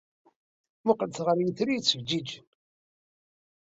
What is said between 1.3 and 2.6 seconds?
yitri-a yettfeǧǧiǧen.